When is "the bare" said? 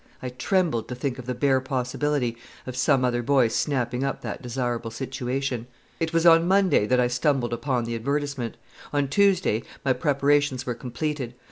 1.27-1.61